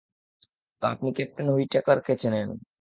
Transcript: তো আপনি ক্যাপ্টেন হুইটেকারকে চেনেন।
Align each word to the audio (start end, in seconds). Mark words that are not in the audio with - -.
তো 0.81 0.85
আপনি 0.87 1.09
ক্যাপ্টেন 1.13 1.47
হুইটেকারকে 1.49 2.13
চেনেন। 2.21 2.49